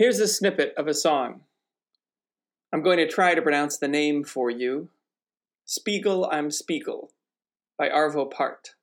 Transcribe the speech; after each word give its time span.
Here's 0.00 0.18
a 0.18 0.26
snippet 0.26 0.72
of 0.78 0.88
a 0.88 0.94
song. 0.94 1.42
I'm 2.72 2.82
going 2.82 2.96
to 2.96 3.06
try 3.06 3.34
to 3.34 3.42
pronounce 3.42 3.76
the 3.76 3.86
name 3.86 4.24
for 4.24 4.48
you. 4.48 4.88
Spiegel 5.66 6.26
im 6.32 6.50
Spiegel 6.50 7.10
by 7.76 7.90
Arvo 7.90 8.24
Pärt. 8.24 8.76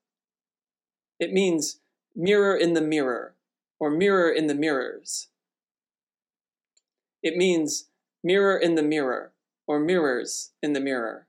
It 1.20 1.34
means 1.34 1.80
mirror 2.16 2.56
in 2.56 2.74
the 2.74 2.82
mirror 2.82 3.34
or 3.80 3.90
mirror 3.90 4.30
in 4.30 4.46
the 4.46 4.54
mirrors. 4.54 5.30
It 7.24 7.36
means 7.36 7.86
mirror 8.24 8.56
in 8.56 8.76
the 8.76 8.84
mirror 8.84 9.32
or 9.66 9.80
mirrors 9.80 10.52
in 10.62 10.74
the 10.74 10.80
mirror. 10.80 11.27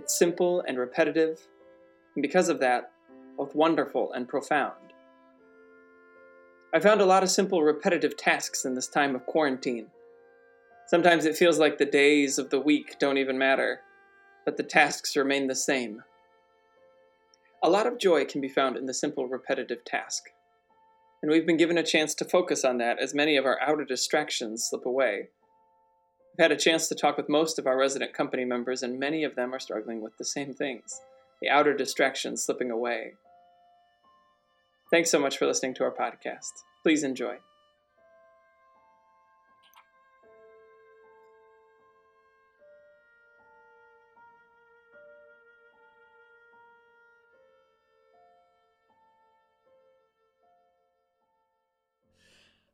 It's 0.00 0.18
simple 0.18 0.64
and 0.66 0.78
repetitive, 0.78 1.46
and 2.14 2.22
because 2.22 2.48
of 2.48 2.58
that, 2.60 2.90
both 3.36 3.54
wonderful 3.54 4.10
and 4.14 4.26
profound. 4.26 4.94
I 6.72 6.80
found 6.80 7.02
a 7.02 7.04
lot 7.04 7.22
of 7.22 7.30
simple, 7.30 7.62
repetitive 7.62 8.16
tasks 8.16 8.64
in 8.64 8.74
this 8.74 8.88
time 8.88 9.14
of 9.14 9.26
quarantine. 9.26 9.88
Sometimes 10.86 11.26
it 11.26 11.36
feels 11.36 11.58
like 11.58 11.76
the 11.76 11.84
days 11.84 12.38
of 12.38 12.48
the 12.48 12.58
week 12.58 12.98
don't 12.98 13.18
even 13.18 13.36
matter, 13.36 13.82
but 14.46 14.56
the 14.56 14.62
tasks 14.62 15.16
remain 15.16 15.48
the 15.48 15.54
same. 15.54 16.02
A 17.62 17.68
lot 17.68 17.86
of 17.86 17.98
joy 17.98 18.24
can 18.24 18.40
be 18.40 18.48
found 18.48 18.78
in 18.78 18.86
the 18.86 18.94
simple, 18.94 19.28
repetitive 19.28 19.84
task. 19.84 20.30
And 21.20 21.30
we've 21.30 21.46
been 21.46 21.58
given 21.58 21.76
a 21.76 21.82
chance 21.82 22.14
to 22.14 22.24
focus 22.24 22.64
on 22.64 22.78
that 22.78 22.98
as 22.98 23.12
many 23.12 23.36
of 23.36 23.44
our 23.44 23.60
outer 23.60 23.84
distractions 23.84 24.64
slip 24.64 24.86
away. 24.86 25.28
I've 26.40 26.44
had 26.44 26.52
a 26.52 26.56
chance 26.56 26.88
to 26.88 26.94
talk 26.94 27.18
with 27.18 27.28
most 27.28 27.58
of 27.58 27.66
our 27.66 27.76
resident 27.76 28.14
company 28.14 28.46
members, 28.46 28.82
and 28.82 28.98
many 28.98 29.24
of 29.24 29.34
them 29.34 29.54
are 29.54 29.60
struggling 29.60 30.00
with 30.00 30.16
the 30.16 30.24
same 30.24 30.54
things 30.54 31.02
the 31.42 31.50
outer 31.50 31.74
distractions 31.74 32.42
slipping 32.42 32.70
away. 32.70 33.12
Thanks 34.90 35.10
so 35.10 35.18
much 35.18 35.36
for 35.36 35.44
listening 35.44 35.74
to 35.74 35.84
our 35.84 35.90
podcast. 35.90 36.62
Please 36.82 37.04
enjoy. 37.04 37.36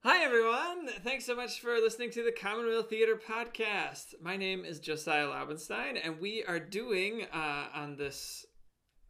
Hi, 0.08 0.22
everyone. 0.22 0.86
Thanks 1.02 1.24
so 1.26 1.34
much 1.34 1.58
for 1.58 1.80
listening 1.80 2.12
to 2.12 2.22
the 2.22 2.30
Commonweal 2.30 2.84
Theater 2.84 3.20
podcast. 3.28 4.14
My 4.22 4.36
name 4.36 4.64
is 4.64 4.78
Josiah 4.78 5.26
Laubenstein, 5.26 5.98
and 6.00 6.20
we 6.20 6.44
are 6.44 6.60
doing 6.60 7.26
uh, 7.34 7.64
on 7.74 7.96
this 7.96 8.46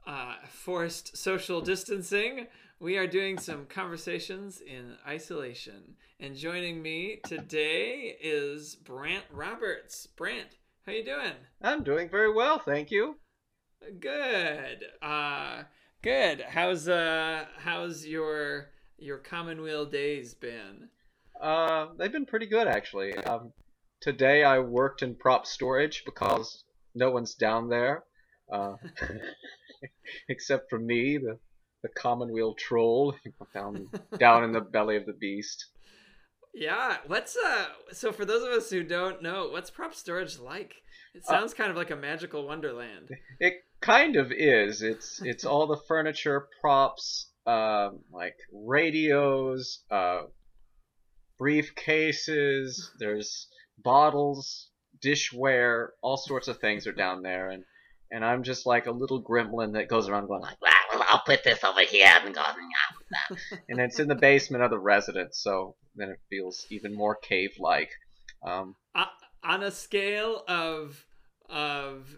uh, 0.07 0.37
forced 0.49 1.15
social 1.15 1.61
distancing, 1.61 2.47
we 2.81 2.97
are 2.97 3.07
doing 3.07 3.37
some 3.37 3.67
conversations 3.67 4.63
in 4.67 4.95
isolation. 5.07 5.97
And 6.19 6.35
joining 6.35 6.81
me 6.81 7.21
today 7.27 8.17
is 8.19 8.75
Brandt 8.75 9.27
Roberts. 9.31 10.07
Brandt, 10.07 10.57
how 10.87 10.93
you 10.93 11.05
doing? 11.05 11.35
I'm 11.61 11.83
doing 11.83 12.09
very 12.09 12.33
well, 12.33 12.59
thank 12.59 12.91
you. 12.91 13.17
Good. 14.01 14.87
Uh, 15.03 15.65
good. 16.01 16.41
How's 16.41 16.89
uh, 16.89 17.45
how's 17.59 18.07
your 18.07 18.71
your 18.99 19.19
Commonweal 19.19 19.87
days 19.87 20.35
been? 20.35 20.89
Uh, 21.41 21.89
they've 21.99 22.13
been 22.13 22.27
pretty 22.27 22.47
good 22.47 22.67
actually. 22.67 23.15
Um, 23.15 23.53
today 24.01 24.45
I 24.45 24.59
worked 24.59 25.03
in 25.03 25.15
prop 25.15 25.47
storage 25.47 26.05
because 26.05 26.65
no 26.95 27.11
one's 27.11 27.35
down 27.35 27.69
there, 27.69 28.05
uh, 28.51 28.75
except 30.29 30.71
for 30.71 30.79
me, 30.79 31.19
the 31.19 31.39
the 31.83 31.89
Commonweal 31.91 32.55
troll 32.55 33.15
down 33.55 33.89
down 34.19 34.45
in 34.45 34.53
the 34.53 34.61
belly 34.73 34.97
of 34.97 35.07
the 35.07 35.13
beast. 35.13 35.67
Yeah, 36.55 36.97
what's 37.07 37.37
uh? 37.37 37.67
So 37.93 38.13
for 38.13 38.25
those 38.25 38.43
of 38.43 38.49
us 38.49 38.71
who 38.71 38.83
don't 38.83 39.23
know, 39.23 39.49
what's 39.51 39.71
prop 39.71 39.95
storage 39.95 40.39
like? 40.39 40.75
It 41.15 41.23
uh, 41.29 41.31
sounds 41.31 41.53
uh, 41.53 41.57
kind 41.57 41.71
of 41.71 41.77
like 41.77 41.91
a 41.91 41.97
magical 41.97 42.47
wonderland. 42.47 43.11
It 43.41 43.55
kind 43.81 44.17
of 44.17 44.33
is. 44.33 44.81
It's 44.81 45.21
it's 45.23 45.45
all 45.45 45.67
the 45.67 45.77
furniture, 45.77 46.49
props, 46.61 47.31
um, 47.47 48.01
like 48.13 48.37
radios, 48.53 49.83
uh, 49.91 50.23
briefcases. 51.41 52.81
There's 52.99 53.49
bottles, 53.79 54.71
dishware, 55.05 55.89
all 56.03 56.17
sorts 56.17 56.49
of 56.49 56.59
things 56.59 56.87
are 56.87 56.93
down 56.93 57.23
there, 57.23 57.51
and 57.51 57.65
and 58.11 58.25
I'm 58.25 58.43
just 58.43 58.67
like 58.67 58.87
a 58.87 58.93
little 58.93 59.23
gremlin 59.23 59.73
that 59.75 59.89
goes 59.89 60.09
around 60.09 60.29
going 60.29 60.43
like, 60.43 60.61
well, 60.61 61.05
I'll 61.09 61.23
put 61.27 61.43
this 61.45 61.65
over 61.65 61.81
here 61.81 62.13
and 62.25 62.35
go, 62.35 62.43
and 63.69 63.81
it's 63.81 63.99
in 63.99 64.09
the 64.09 64.15
basement 64.15 64.63
of 64.63 64.71
the 64.71 64.79
residence, 64.79 65.41
so 65.41 65.75
then 65.97 66.11
it 66.11 66.21
feels 66.31 66.67
even 66.71 66.95
more 66.95 67.17
cave-like. 67.17 67.91
Um, 68.47 68.77
uh, 68.95 69.07
on 69.43 69.63
a 69.63 69.71
scale 69.71 70.45
of 70.47 71.05
of, 71.49 72.17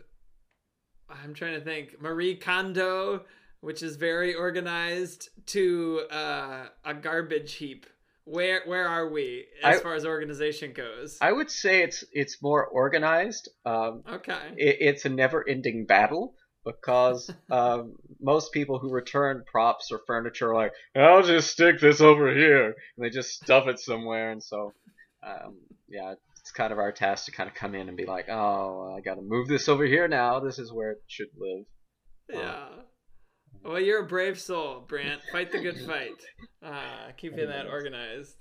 I'm 1.09 1.35
trying 1.35 1.55
to 1.55 1.65
think, 1.65 2.01
Marie 2.01 2.37
Kondo 2.37 3.25
which 3.61 3.83
is 3.83 3.97
very 3.97 4.35
organized, 4.35 5.31
to 5.47 6.03
uh, 6.11 6.67
a 6.85 6.95
garbage 6.95 7.55
heap. 7.55 7.87
Where 8.25 8.61
where 8.67 8.87
are 8.87 9.09
we 9.09 9.47
as 9.65 9.79
I, 9.79 9.83
far 9.83 9.95
as 9.95 10.05
organization 10.05 10.73
goes? 10.75 11.17
I 11.21 11.33
would 11.33 11.51
say 11.51 11.83
it's 11.83 12.05
it's 12.13 12.43
more 12.43 12.67
organized. 12.67 13.49
Um, 13.65 14.03
okay. 14.07 14.53
It, 14.57 14.77
it's 14.81 15.05
a 15.07 15.09
never-ending 15.09 15.87
battle 15.87 16.35
because 16.63 17.31
um, 17.51 17.95
most 18.21 18.53
people 18.53 18.79
who 18.79 18.91
return 18.91 19.45
props 19.51 19.91
or 19.91 20.01
furniture 20.07 20.51
are 20.51 20.55
like, 20.55 20.73
I'll 20.95 21.23
just 21.23 21.51
stick 21.51 21.81
this 21.81 22.03
over 22.03 22.35
here, 22.35 22.67
and 22.67 22.75
they 22.99 23.09
just 23.09 23.31
stuff 23.31 23.67
it 23.67 23.79
somewhere, 23.79 24.31
and 24.31 24.43
so 24.43 24.75
um, 25.27 25.57
yeah, 25.89 26.15
it's 26.41 26.51
kind 26.51 26.73
of 26.73 26.79
our 26.79 26.93
task 26.93 27.27
to 27.27 27.33
kind 27.33 27.49
of 27.49 27.55
come 27.55 27.75
in 27.75 27.89
and 27.89 27.97
be 27.97 28.07
like, 28.07 28.29
oh, 28.29 28.95
I 28.97 29.01
got 29.01 29.15
to 29.15 29.23
move 29.23 29.49
this 29.49 29.69
over 29.69 29.85
here 29.85 30.09
now. 30.09 30.41
This 30.41 30.59
is 30.59 30.73
where 30.73 30.93
it 30.93 31.03
should 31.07 31.29
live. 31.37 31.65
Yeah. 32.31 32.51
Um, 32.51 32.85
well, 33.65 33.81
you're 33.81 34.03
a 34.03 34.07
brave 34.07 34.39
soul, 34.39 34.85
Brandt. 34.87 35.21
Fight 35.33 35.53
the 35.53 35.61
good 35.61 35.81
fight. 35.81 36.23
Uh, 36.63 37.13
keeping 37.17 37.47
that 37.49 37.67
organized. 37.67 38.37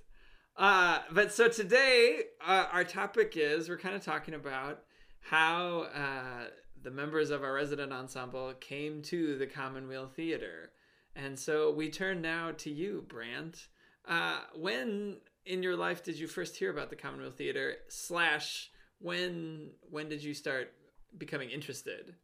Uh, 0.58 1.00
but 1.12 1.32
so 1.32 1.48
today, 1.48 2.22
uh, 2.46 2.66
our 2.72 2.84
topic 2.84 3.34
is 3.36 3.70
we're 3.70 3.78
kind 3.78 3.96
of 3.96 4.04
talking 4.04 4.34
about 4.34 4.82
how 5.20 5.88
uh, 5.94 6.46
the 6.82 6.90
members 6.90 7.30
of 7.30 7.44
our 7.44 7.54
resident 7.54 7.94
ensemble 7.94 8.54
came 8.60 9.02
to 9.04 9.38
the 9.38 9.46
Commonweal 9.46 10.08
Theater. 10.08 10.72
And 11.16 11.38
so 11.38 11.72
we 11.72 11.90
turn 11.90 12.22
now 12.22 12.52
to 12.58 12.72
you, 12.72 13.06
Brandt. 13.08 13.68
Uh, 14.08 14.40
when 14.56 15.18
in 15.46 15.64
your 15.64 15.76
life 15.76 16.04
did 16.04 16.18
you 16.18 16.28
first 16.28 16.58
hear 16.58 16.72
about 16.72 16.90
the 16.90 16.96
Commonweal 16.96 17.32
Theater? 17.32 17.76
Slash, 17.90 18.72
when 19.00 19.72
when 19.90 20.10
did 20.10 20.24
you 20.24 20.34
start 20.34 20.74
becoming 21.18 21.50
interested? 21.50 22.16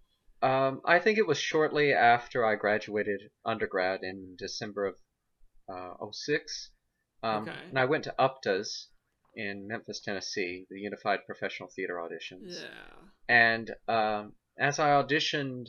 Um, 0.43 0.81
I 0.83 0.99
think 0.99 1.17
it 1.17 1.25
was 1.25 1.37
shortly 1.37 1.93
after 1.93 2.45
I 2.45 2.55
graduated 2.55 3.31
undergrad 3.45 4.01
in 4.03 4.35
December 4.37 4.85
of 4.87 4.95
uh, 5.73 6.11
06. 6.11 6.72
Um, 7.23 7.43
okay. 7.43 7.57
And 7.69 7.79
I 7.79 7.85
went 7.85 8.03
to 8.03 8.16
UPTAs 8.19 8.87
in 9.35 9.67
Memphis, 9.69 10.01
Tennessee, 10.01 10.66
the 10.69 10.81
Unified 10.81 11.19
Professional 11.25 11.69
Theater 11.73 11.95
Auditions. 11.95 12.61
Yeah. 12.61 13.07
And 13.29 13.72
um, 13.87 14.34
as 14.59 14.79
I 14.79 14.90
auditioned, 14.90 15.67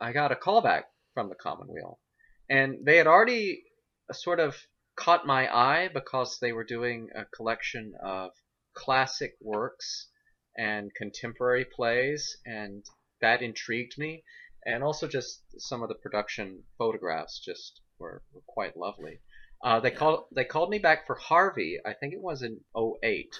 I 0.00 0.12
got 0.12 0.32
a 0.32 0.36
callback 0.36 0.84
from 1.12 1.28
the 1.28 1.34
Commonweal. 1.34 2.00
And 2.48 2.86
they 2.86 2.96
had 2.96 3.06
already 3.06 3.64
sort 4.10 4.40
of 4.40 4.56
caught 4.96 5.26
my 5.26 5.54
eye 5.54 5.90
because 5.92 6.38
they 6.40 6.52
were 6.52 6.64
doing 6.64 7.08
a 7.14 7.26
collection 7.26 7.92
of 8.02 8.30
classic 8.74 9.34
works 9.42 10.08
and 10.56 10.94
contemporary 10.94 11.66
plays 11.66 12.38
and 12.46 12.84
that 13.20 13.42
intrigued 13.42 13.98
me, 13.98 14.22
and 14.66 14.82
also 14.82 15.06
just 15.08 15.42
some 15.58 15.82
of 15.82 15.88
the 15.88 15.94
production 15.94 16.62
photographs 16.78 17.40
just 17.44 17.80
were, 17.98 18.22
were 18.32 18.42
quite 18.46 18.76
lovely. 18.76 19.20
Uh, 19.62 19.80
they 19.80 19.90
called 19.90 20.24
they 20.34 20.44
called 20.44 20.70
me 20.70 20.78
back 20.78 21.06
for 21.06 21.14
Harvey. 21.14 21.78
I 21.84 21.94
think 21.94 22.12
it 22.12 22.20
was 22.20 22.42
in 22.42 22.60
08. 22.76 23.34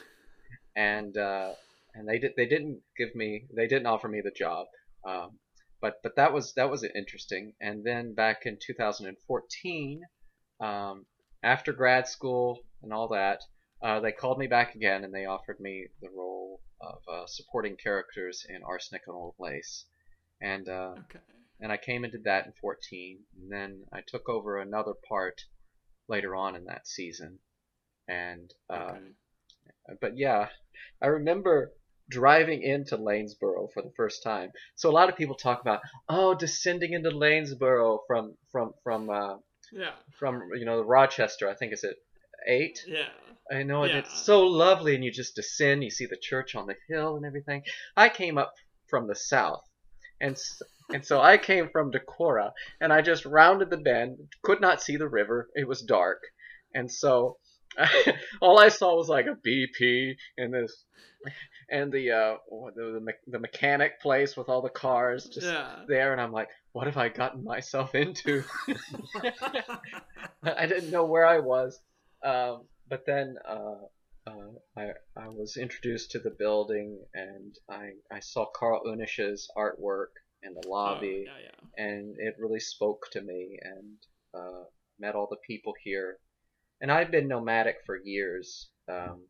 and 0.76 1.16
uh, 1.16 1.52
and 1.94 2.08
they 2.08 2.18
did 2.18 2.32
they 2.36 2.46
didn't 2.46 2.80
give 2.96 3.14
me 3.14 3.46
they 3.54 3.66
didn't 3.66 3.86
offer 3.86 4.08
me 4.08 4.20
the 4.22 4.30
job. 4.30 4.66
Um, 5.06 5.38
but 5.80 6.02
but 6.02 6.16
that 6.16 6.32
was 6.32 6.54
that 6.54 6.70
was 6.70 6.84
interesting. 6.84 7.52
And 7.60 7.84
then 7.84 8.14
back 8.14 8.46
in 8.46 8.58
2014, 8.64 10.00
um, 10.60 11.06
after 11.42 11.72
grad 11.72 12.08
school 12.08 12.60
and 12.82 12.92
all 12.92 13.08
that, 13.08 13.42
uh, 13.82 14.00
they 14.00 14.12
called 14.12 14.38
me 14.38 14.46
back 14.46 14.74
again 14.74 15.04
and 15.04 15.12
they 15.12 15.26
offered 15.26 15.60
me 15.60 15.86
the 16.00 16.08
role 16.16 16.60
of 16.84 17.02
uh, 17.08 17.26
supporting 17.26 17.76
characters 17.76 18.44
in 18.48 18.62
Arsenic 18.62 19.02
and 19.06 19.16
Old 19.16 19.34
Lace. 19.38 19.86
And 20.40 20.68
uh, 20.68 20.94
Okay. 20.98 21.20
and 21.60 21.72
I 21.72 21.76
came 21.78 22.04
into 22.04 22.18
that 22.24 22.46
in 22.46 22.52
14. 22.60 23.20
And 23.40 23.50
then 23.52 23.84
I 23.92 24.00
took 24.06 24.28
over 24.28 24.58
another 24.58 24.94
part 25.08 25.40
later 26.08 26.34
on 26.36 26.56
in 26.56 26.64
that 26.64 26.86
season. 26.86 27.38
And 28.08 28.52
um, 28.70 29.14
Okay. 29.86 29.98
but 30.00 30.16
yeah, 30.16 30.48
I 31.02 31.06
remember 31.06 31.72
driving 32.10 32.62
into 32.62 32.96
Lanesboro 32.98 33.72
for 33.72 33.82
the 33.82 33.92
first 33.96 34.22
time. 34.22 34.52
So 34.76 34.90
a 34.90 34.92
lot 34.92 35.08
of 35.08 35.16
people 35.16 35.36
talk 35.36 35.60
about 35.60 35.80
oh 36.08 36.34
descending 36.34 36.92
into 36.92 37.10
Lanesboro 37.10 38.00
from 38.06 38.36
from 38.52 38.74
from 38.82 39.10
uh, 39.10 39.36
Yeah. 39.72 39.92
from 40.18 40.50
you 40.54 40.64
know 40.64 40.82
Rochester. 40.82 41.48
I 41.48 41.54
think 41.54 41.72
is 41.72 41.84
it 41.84 41.96
eight. 42.46 42.78
Yeah. 42.86 43.08
I 43.52 43.62
know, 43.62 43.84
Yeah. 43.84 43.98
it's 43.98 44.24
so 44.24 44.46
lovely, 44.46 44.94
and 44.94 45.04
you 45.04 45.10
just 45.10 45.34
descend. 45.34 45.84
You 45.84 45.90
see 45.90 46.06
the 46.06 46.16
church 46.16 46.54
on 46.54 46.66
the 46.66 46.76
hill 46.88 47.16
and 47.16 47.26
everything. 47.26 47.62
I 47.96 48.08
came 48.08 48.38
up 48.38 48.52
from 48.88 49.06
the 49.06 49.14
south, 49.14 49.62
and 50.20 50.32
s- 50.32 50.62
and 50.92 51.04
so 51.04 51.20
I 51.20 51.36
came 51.38 51.68
from 51.70 51.90
Decorah, 51.92 52.52
and 52.80 52.92
I 52.92 53.02
just 53.02 53.24
rounded 53.26 53.70
the 53.70 53.76
bend. 53.76 54.18
Could 54.42 54.60
not 54.60 54.82
see 54.82 54.96
the 54.96 55.08
river; 55.08 55.48
it 55.54 55.68
was 55.68 55.82
dark, 55.82 56.22
and 56.74 56.90
so 56.90 57.38
all 58.40 58.58
I 58.58 58.68
saw 58.68 58.94
was 58.96 59.08
like 59.08 59.26
a 59.26 59.36
BP 59.46 60.16
and 60.38 60.54
this, 60.54 60.84
and 61.70 61.92
the 61.92 62.10
uh 62.12 62.36
the 62.76 63.00
the, 63.04 63.12
the 63.26 63.38
mechanic 63.38 64.00
place 64.00 64.36
with 64.36 64.48
all 64.48 64.62
the 64.62 64.70
cars 64.70 65.26
just 65.26 65.46
Yeah. 65.46 65.84
there, 65.86 66.12
and 66.12 66.20
I'm 66.20 66.32
like, 66.32 66.48
what 66.72 66.86
have 66.86 66.96
I 66.96 67.08
gotten 67.10 67.44
myself 67.44 67.94
into? 67.94 68.42
I 70.42 70.66
didn't 70.66 70.90
know 70.90 71.04
where 71.04 71.26
I 71.26 71.38
was. 71.40 71.78
Um, 72.24 72.62
but 72.88 73.04
then 73.06 73.36
uh, 73.48 73.86
uh, 74.26 74.52
I, 74.76 74.90
I 75.16 75.28
was 75.28 75.56
introduced 75.56 76.10
to 76.12 76.18
the 76.18 76.34
building 76.38 76.98
and 77.14 77.54
I, 77.70 77.90
I 78.10 78.20
saw 78.20 78.46
Karl 78.56 78.82
Unnasch's 78.86 79.48
artwork 79.56 80.12
in 80.42 80.54
the 80.54 80.66
lobby 80.68 81.26
Oh, 81.28 81.38
yeah, 81.38 81.48
yeah. 81.78 81.84
and 81.86 82.16
it 82.18 82.34
really 82.38 82.60
spoke 82.60 83.06
to 83.12 83.20
me 83.22 83.58
and 83.62 83.96
uh, 84.34 84.64
met 84.98 85.14
all 85.14 85.28
the 85.30 85.36
people 85.46 85.74
here. 85.82 86.18
And 86.80 86.90
I've 86.90 87.10
been 87.10 87.28
nomadic 87.28 87.76
for 87.86 87.98
years, 88.02 88.68
um, 88.90 89.22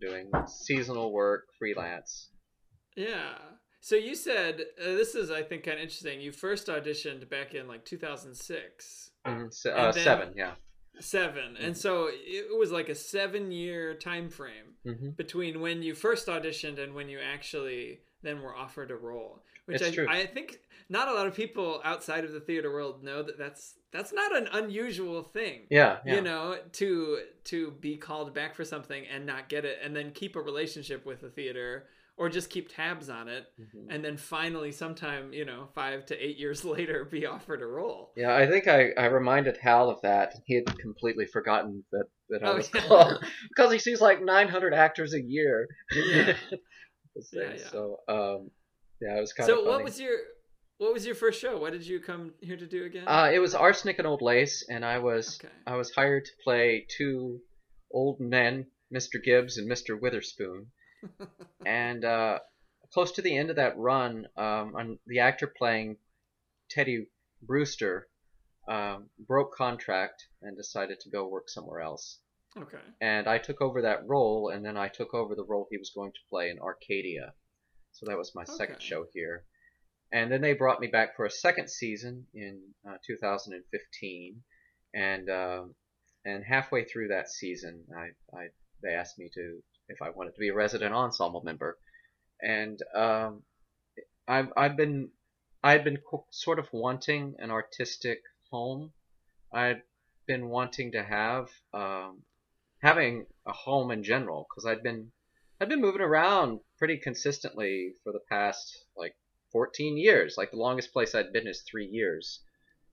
doing 0.00 0.30
seasonal 0.46 1.12
work, 1.12 1.44
freelance. 1.58 2.30
Yeah. 2.96 3.34
So 3.80 3.96
you 3.96 4.14
said 4.14 4.60
uh, 4.80 4.84
this 4.92 5.14
is, 5.14 5.30
I 5.30 5.42
think, 5.42 5.64
kind 5.64 5.76
of 5.78 5.82
interesting. 5.82 6.20
You 6.20 6.32
first 6.32 6.68
auditioned 6.68 7.28
back 7.28 7.54
in 7.54 7.68
like 7.68 7.84
2006, 7.84 9.10
Mhm, 9.26 9.52
se- 9.52 9.70
And 9.70 9.78
uh, 9.78 9.92
then- 9.92 10.04
seven, 10.04 10.34
yeah. 10.36 10.52
Seven, 11.00 11.56
and 11.56 11.74
Mhm. 11.74 11.76
so 11.76 12.08
it 12.12 12.56
was 12.56 12.70
like 12.70 12.88
a 12.88 12.94
seven-year 12.94 13.94
time 13.94 14.28
frame 14.28 14.76
hmm 14.84 15.10
between 15.10 15.60
when 15.60 15.82
you 15.82 15.94
first 15.94 16.26
auditioned 16.28 16.78
and 16.78 16.94
when 16.94 17.08
you 17.08 17.18
actually 17.18 18.00
then 18.22 18.40
were 18.42 18.54
offered 18.54 18.90
a 18.90 18.96
role. 18.96 19.42
Which 19.66 19.80
I, 19.82 19.90
true. 19.90 20.06
I 20.08 20.26
think 20.26 20.60
not 20.90 21.08
a 21.08 21.14
lot 21.14 21.26
of 21.26 21.34
people 21.34 21.80
outside 21.84 22.24
of 22.24 22.32
the 22.32 22.40
theater 22.40 22.70
world 22.70 23.02
know 23.02 23.22
that 23.22 23.38
that's 23.38 23.74
that's 23.92 24.12
not 24.12 24.36
an 24.36 24.48
unusual 24.52 25.22
thing. 25.22 25.66
Yeah, 25.70 26.00
yeah. 26.04 26.16
you 26.16 26.20
know 26.20 26.58
to 26.72 27.22
to 27.44 27.70
be 27.72 27.96
called 27.96 28.34
back 28.34 28.54
for 28.54 28.64
something 28.64 29.06
and 29.06 29.24
not 29.24 29.48
get 29.48 29.64
it 29.64 29.78
and 29.82 29.96
then 29.96 30.10
keep 30.12 30.36
a 30.36 30.40
relationship 30.42 31.06
with 31.06 31.20
the 31.22 31.30
theater 31.30 31.86
or 32.16 32.28
just 32.28 32.48
keep 32.50 32.68
tabs 32.74 33.08
on 33.10 33.28
it 33.28 33.46
Mhm. 33.58 33.86
and 33.90 34.04
then 34.04 34.16
finally 34.16 34.70
sometime 34.70 35.32
you 35.32 35.44
know 35.44 35.68
five 35.74 36.06
to 36.06 36.16
eight 36.24 36.36
years 36.38 36.64
later 36.76 37.04
be 37.04 37.26
offered 37.26 37.60
a 37.62 37.66
role 37.66 38.12
Yeah, 38.16 38.34
I 38.34 38.46
think 38.46 38.68
I, 38.68 38.90
I 38.96 39.06
reminded 39.06 39.56
Hal 39.56 39.90
of 39.90 40.00
that. 40.02 40.34
He 40.46 40.54
had 40.54 40.78
completely 40.78 41.26
forgotten 41.26 41.84
that, 41.92 42.06
that 42.30 42.42
I 42.44 42.48
Oh, 42.48 42.56
was 42.56 42.70
yeah. 42.74 42.80
called 42.82 43.24
because 43.48 43.72
he 43.72 43.78
sees 43.78 44.00
like 44.00 44.22
900 44.22 44.72
actors 44.74 45.12
a 45.14 45.20
year. 45.20 45.66
Yeah. 45.94 46.36
Yeah, 47.32 47.42
yeah. 47.52 47.56
So 47.70 47.98
um, 48.08 48.50
yeah, 49.00 49.16
it 49.16 49.20
was 49.20 49.32
kind 49.32 49.46
so 49.48 49.60
of 49.60 49.66
what 49.66 49.84
was 49.84 50.00
your 50.00 50.16
what 50.78 50.92
was 50.92 51.06
your 51.06 51.14
first 51.14 51.40
show 51.40 51.56
what 51.58 51.72
did 51.72 51.86
you 51.86 52.00
come 52.00 52.32
here 52.40 52.56
to 52.56 52.66
do 52.66 52.84
again 52.84 53.04
Uh, 53.06 53.30
it 53.32 53.38
was 53.38 53.54
Arsenic 53.54 53.98
and 53.98 54.06
Old 54.06 54.20
Lace, 54.20 54.66
and 54.68 54.84
I 54.84 54.98
was 54.98 55.38
okay 55.40 55.52
I 55.66 55.76
was 55.76 55.92
hired 55.94 56.24
to 56.24 56.32
play 56.42 56.86
two 56.98 57.40
old 57.92 58.18
men, 58.18 58.66
Mr. 58.92 59.22
Gibbs 59.22 59.58
and 59.58 59.70
Mr. 59.70 60.00
Witherspoon. 60.00 60.66
And 61.66 62.04
uh, 62.04 62.38
close 62.92 63.12
to 63.12 63.22
the 63.22 63.36
end 63.36 63.50
of 63.50 63.56
that 63.56 63.76
run, 63.76 64.26
um, 64.36 64.98
the 65.06 65.20
actor 65.20 65.46
playing 65.46 65.96
Teddy 66.70 67.06
Brewster 67.42 68.08
um, 68.68 69.10
broke 69.18 69.54
contract 69.54 70.26
and 70.42 70.56
decided 70.56 71.00
to 71.00 71.10
go 71.10 71.28
work 71.28 71.48
somewhere 71.48 71.80
else. 71.80 72.18
okay 72.56 72.78
And 73.00 73.26
I 73.28 73.38
took 73.38 73.60
over 73.60 73.82
that 73.82 74.06
role, 74.06 74.48
and 74.48 74.64
then 74.64 74.76
I 74.76 74.88
took 74.88 75.14
over 75.14 75.34
the 75.34 75.44
role 75.44 75.66
he 75.70 75.78
was 75.78 75.90
going 75.94 76.12
to 76.12 76.28
play 76.30 76.50
in 76.50 76.58
Arcadia. 76.58 77.34
So 77.92 78.06
that 78.06 78.18
was 78.18 78.34
my 78.34 78.44
second 78.44 78.82
show 78.82 79.06
here. 79.12 79.44
And 80.12 80.30
then 80.30 80.40
they 80.40 80.54
brought 80.54 80.80
me 80.80 80.86
back 80.86 81.16
for 81.16 81.26
a 81.26 81.30
second 81.30 81.68
season 81.68 82.26
in 82.34 82.60
uh, 82.88 82.96
2015, 83.06 84.42
and 84.94 85.30
um, 85.30 85.74
and 86.24 86.44
halfway 86.44 86.84
through 86.84 87.08
that 87.08 87.28
season, 87.28 87.84
I, 87.96 88.36
I 88.36 88.48
they 88.82 88.94
asked 88.94 89.18
me 89.18 89.30
to 89.34 89.62
if 89.88 90.02
I 90.02 90.10
wanted 90.10 90.34
to 90.34 90.40
be 90.40 90.48
a 90.48 90.54
resident 90.54 90.94
ensemble 90.94 91.42
member, 91.42 91.78
and 92.40 92.80
um, 92.94 93.42
I've 94.26 94.52
I've 94.56 94.76
been 94.76 95.10
I've 95.62 95.84
been 95.84 95.98
sort 96.30 96.58
of 96.58 96.72
wanting 96.72 97.36
an 97.38 97.50
artistic 97.50 98.22
home. 98.50 98.92
I've 99.52 99.82
been 100.26 100.48
wanting 100.48 100.92
to 100.92 101.02
have 101.02 101.48
um, 101.72 102.22
having 102.82 103.26
a 103.46 103.52
home 103.52 103.90
in 103.90 104.02
general 104.02 104.46
because 104.48 104.66
I've 104.66 104.82
been 104.82 105.12
I'd 105.60 105.68
been 105.68 105.80
moving 105.80 106.00
around 106.00 106.60
pretty 106.78 106.98
consistently 106.98 107.94
for 108.02 108.12
the 108.12 108.20
past 108.28 108.86
like 108.96 109.14
14 109.52 109.96
years. 109.96 110.34
Like 110.36 110.50
the 110.50 110.56
longest 110.56 110.92
place 110.92 111.14
I'd 111.14 111.32
been 111.32 111.46
is 111.46 111.62
three 111.62 111.86
years. 111.86 112.40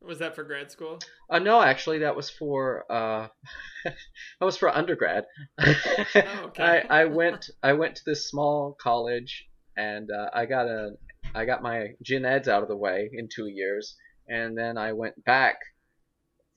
Was 0.01 0.19
that 0.19 0.35
for 0.35 0.43
grad 0.43 0.71
school 0.71 0.99
Uh, 1.29 1.39
no, 1.39 1.61
actually, 1.61 1.99
that 1.99 2.15
was 2.15 2.29
for 2.29 2.85
uh, 2.91 3.27
that 3.85 4.45
was 4.45 4.57
for 4.57 4.69
undergrad. 4.69 5.25
okay. 5.61 6.83
I, 6.89 7.01
I 7.01 7.05
went 7.05 7.49
I 7.61 7.73
went 7.73 7.95
to 7.97 8.03
this 8.05 8.29
small 8.29 8.75
college 8.81 9.47
and 9.77 10.09
uh, 10.11 10.29
I 10.33 10.45
got 10.45 10.67
a 10.67 10.91
I 11.33 11.45
got 11.45 11.61
my 11.61 11.89
gen 12.01 12.25
eds 12.25 12.47
out 12.47 12.63
of 12.63 12.69
the 12.69 12.75
way 12.77 13.09
in 13.13 13.29
two 13.33 13.47
years, 13.47 13.95
and 14.27 14.57
then 14.57 14.77
I 14.77 14.93
went 14.93 15.23
back 15.23 15.57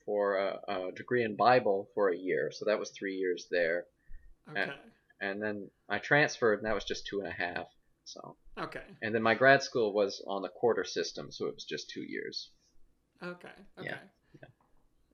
for 0.05 0.37
a, 0.37 0.61
a 0.69 0.93
degree 0.93 1.25
in 1.25 1.37
Bible 1.37 1.89
for 1.95 2.11
a 2.11 2.17
year. 2.17 2.51
So 2.53 2.65
that 2.67 2.79
was 2.79 2.91
three 2.91 3.15
years 3.15 3.47
there, 3.51 3.85
okay 4.51 4.71
and 5.21 5.43
then 5.43 5.71
I 5.89 5.99
transferred, 5.99 6.59
and 6.59 6.67
that 6.67 6.75
was 6.75 6.85
just 6.85 7.07
two 7.07 7.21
and 7.21 7.29
a 7.29 7.33
half. 7.33 7.67
So, 8.05 8.37
okay 8.59 8.83
and 9.03 9.15
then 9.15 9.23
my 9.23 9.35
grad 9.35 9.63
school 9.63 9.95
was 9.95 10.23
on 10.27 10.43
the 10.43 10.49
quarter 10.49 10.85
system, 10.85 11.31
so 11.31 11.47
it 11.47 11.55
was 11.55 11.65
just 11.65 11.91
two 11.91 12.03
years. 12.03 12.51
Okay 13.23 13.49
okay 13.79 13.89
Yeah. 14.41 14.49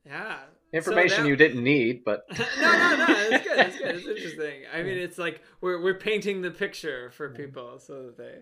yeah 0.06 0.38
Information 0.72 1.16
So 1.16 1.22
that- 1.22 1.28
you 1.28 1.36
didn't 1.36 1.64
need, 1.64 2.04
but 2.04 2.26
no, 2.38 2.44
no, 2.78 2.96
no. 2.96 3.06
It's 3.08 3.44
good. 3.44 3.58
It's 3.58 3.78
good. 3.78 3.94
It's 3.96 4.06
interesting. 4.14 4.62
I 4.72 4.82
mean, 4.84 4.98
it's 4.98 5.18
like 5.18 5.42
we're 5.60 5.82
we're 5.82 5.98
painting 5.98 6.42
the 6.42 6.50
picture 6.52 7.10
for 7.10 7.28
people 7.30 7.80
so 7.80 8.06
that 8.06 8.16
they 8.16 8.38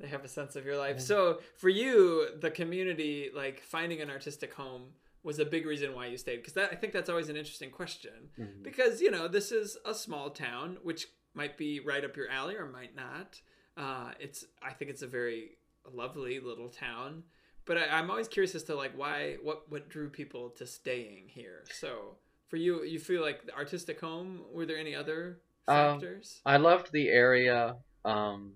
they 0.00 0.08
have 0.08 0.24
a 0.24 0.28
sense 0.28 0.56
of 0.56 0.64
your 0.66 0.76
life. 0.76 0.96
Yeah. 0.96 1.02
So 1.04 1.38
for 1.58 1.68
you, 1.68 2.26
the 2.40 2.50
community, 2.50 3.30
like 3.32 3.60
finding 3.62 4.00
an 4.00 4.10
artistic 4.10 4.52
home, 4.54 4.86
was 5.22 5.38
a 5.38 5.44
big 5.44 5.64
reason 5.64 5.94
why 5.94 6.06
you 6.06 6.16
stayed. 6.16 6.38
Because 6.38 6.54
that 6.54 6.70
I 6.72 6.74
think 6.74 6.92
that's 6.92 7.08
always 7.08 7.28
an 7.28 7.36
interesting 7.36 7.70
question. 7.70 8.30
Mhm. 8.36 8.64
Because 8.64 9.00
you 9.00 9.12
know 9.12 9.28
this 9.28 9.52
is 9.52 9.76
a 9.86 9.94
small 9.94 10.30
town, 10.30 10.78
which 10.82 11.06
might 11.34 11.56
be 11.56 11.78
right 11.78 12.04
up 12.04 12.16
your 12.16 12.28
alley 12.30 12.56
or 12.56 12.66
might 12.66 12.96
not. 12.96 13.40
Uh, 13.76 14.10
it's 14.18 14.44
I 14.60 14.72
think 14.72 14.90
it's 14.90 15.02
a 15.02 15.06
very 15.06 15.50
lovely 15.88 16.40
little 16.40 16.68
town. 16.68 17.22
But 17.66 17.78
I, 17.78 17.86
I'm 17.98 18.10
always 18.10 18.28
curious 18.28 18.54
as 18.54 18.64
to 18.64 18.74
like 18.74 18.96
why 18.96 19.36
what 19.42 19.70
what 19.70 19.88
drew 19.88 20.08
people 20.08 20.50
to 20.50 20.66
staying 20.66 21.28
here. 21.28 21.64
So 21.72 22.16
for 22.48 22.56
you, 22.56 22.82
you 22.82 22.98
feel 22.98 23.22
like 23.22 23.46
the 23.46 23.54
artistic 23.54 24.00
home. 24.00 24.42
Were 24.52 24.66
there 24.66 24.78
any 24.78 24.94
other 24.94 25.40
Um, 25.68 26.00
factors? 26.00 26.40
I 26.44 26.56
loved 26.56 26.90
the 26.92 27.08
area. 27.08 27.76
Um, 28.04 28.54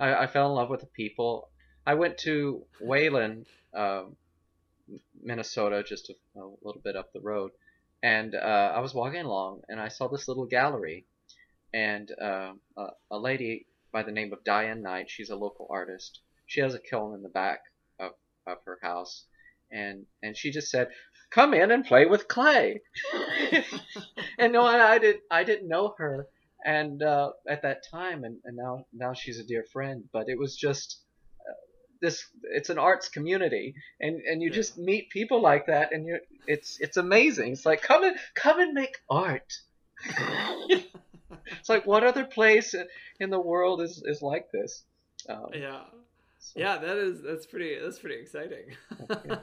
I, 0.00 0.14
I 0.14 0.26
fell 0.26 0.48
in 0.48 0.54
love 0.56 0.70
with 0.70 0.80
the 0.80 0.86
people. 0.86 1.50
I 1.86 1.94
went 1.94 2.18
to 2.18 2.64
Whalan, 2.80 3.46
um, 3.74 4.16
Minnesota, 5.22 5.82
just 5.86 6.10
a, 6.10 6.14
a 6.40 6.44
little 6.62 6.80
bit 6.82 6.96
up 6.96 7.12
the 7.12 7.20
road, 7.20 7.52
and 8.02 8.34
uh, 8.34 8.72
I 8.74 8.80
was 8.80 8.94
walking 8.94 9.20
along 9.20 9.62
and 9.68 9.78
I 9.80 9.88
saw 9.88 10.08
this 10.08 10.26
little 10.28 10.46
gallery, 10.46 11.06
and 11.72 12.10
um 12.20 12.60
a, 12.76 12.86
a 13.12 13.18
lady 13.18 13.66
by 13.92 14.02
the 14.02 14.12
name 14.12 14.32
of 14.32 14.42
Diane 14.44 14.82
Knight. 14.82 15.08
She's 15.10 15.30
a 15.30 15.36
local 15.36 15.66
artist. 15.70 16.20
She 16.46 16.60
has 16.60 16.74
a 16.74 16.80
kiln 16.80 17.14
in 17.14 17.22
the 17.22 17.28
back 17.28 17.60
of, 18.46 18.58
her 18.66 18.78
house, 18.82 19.24
and 19.70 20.06
and 20.22 20.36
she 20.36 20.50
just 20.50 20.70
said, 20.70 20.88
"Come 21.30 21.54
in 21.54 21.70
and 21.70 21.84
play 21.84 22.06
with 22.06 22.28
clay." 22.28 22.80
and 24.38 24.52
no, 24.52 24.62
I, 24.62 24.94
I 24.94 24.98
did 24.98 25.20
I 25.30 25.44
didn't 25.44 25.68
know 25.68 25.94
her, 25.98 26.26
and 26.64 27.02
uh, 27.02 27.30
at 27.48 27.62
that 27.62 27.84
time, 27.90 28.24
and, 28.24 28.38
and 28.44 28.56
now 28.56 28.86
now 28.92 29.12
she's 29.12 29.38
a 29.38 29.44
dear 29.44 29.64
friend. 29.72 30.04
But 30.12 30.28
it 30.28 30.38
was 30.38 30.56
just 30.56 31.00
uh, 31.40 31.54
this 32.00 32.24
it's 32.42 32.70
an 32.70 32.78
arts 32.78 33.08
community. 33.08 33.74
And 34.00 34.20
and 34.22 34.42
you 34.42 34.50
just 34.50 34.78
meet 34.78 35.10
people 35.10 35.40
like 35.40 35.66
that 35.66 35.92
and 35.92 36.06
you 36.06 36.18
it's 36.46 36.78
it's 36.80 36.96
amazing. 36.96 37.52
It's 37.52 37.66
like 37.66 37.82
come 37.82 38.04
and 38.04 38.16
come 38.34 38.60
and 38.60 38.72
make 38.72 38.96
art. 39.10 39.52
It's 41.60 41.68
like 41.68 41.86
what 41.86 42.04
other 42.04 42.24
place 42.24 42.74
in 43.20 43.30
the 43.30 43.40
world 43.40 43.82
is 43.82 44.02
is 44.06 44.22
like 44.22 44.50
this? 44.52 44.84
Um, 45.28 45.48
yeah 45.52 45.80
so. 46.52 46.60
yeah 46.60 46.78
that 46.78 46.96
is 46.96 47.22
that's 47.22 47.46
pretty 47.46 47.78
that's 47.78 47.98
pretty 47.98 48.20
exciting 48.20 48.66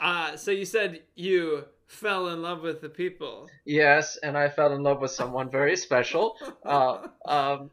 uh 0.00 0.36
so 0.36 0.50
you 0.50 0.64
said 0.64 1.02
you 1.14 1.64
fell 1.86 2.28
in 2.28 2.42
love 2.42 2.62
with 2.62 2.80
the 2.80 2.88
people 2.88 3.48
yes 3.64 4.18
and 4.22 4.36
i 4.36 4.48
fell 4.48 4.72
in 4.72 4.82
love 4.82 5.00
with 5.00 5.10
someone 5.10 5.50
very 5.50 5.76
special 5.76 6.36
uh, 6.64 7.06
um, 7.26 7.70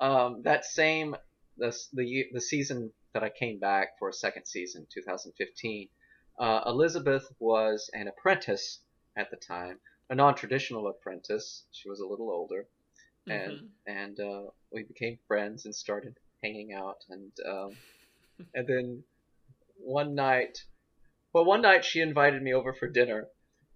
um, 0.00 0.42
that 0.42 0.64
same 0.64 1.16
the, 1.56 1.76
the 1.92 2.26
the 2.32 2.40
season 2.40 2.90
that 3.12 3.22
I 3.22 3.30
came 3.30 3.58
back 3.58 3.98
for 3.98 4.08
a 4.08 4.12
second 4.12 4.44
season, 4.44 4.86
2015, 4.92 5.88
uh, 6.38 6.60
Elizabeth 6.66 7.26
was 7.38 7.88
an 7.94 8.08
apprentice 8.08 8.80
at 9.16 9.30
the 9.30 9.36
time, 9.36 9.78
a 10.10 10.14
non-traditional 10.14 10.88
apprentice. 10.88 11.64
She 11.70 11.88
was 11.88 12.00
a 12.00 12.06
little 12.06 12.30
older, 12.30 12.66
and 13.28 13.52
mm-hmm. 13.52 13.66
and 13.86 14.20
uh, 14.20 14.50
we 14.72 14.82
became 14.82 15.18
friends 15.28 15.64
and 15.64 15.74
started 15.74 16.18
hanging 16.44 16.74
out. 16.74 16.98
And 17.08 17.32
um, 17.48 17.70
and 18.54 18.66
then 18.66 19.02
one 19.78 20.14
night, 20.14 20.58
well, 21.32 21.44
one 21.44 21.62
night 21.62 21.84
she 21.84 22.00
invited 22.00 22.42
me 22.42 22.52
over 22.52 22.72
for 22.72 22.88
dinner. 22.88 23.26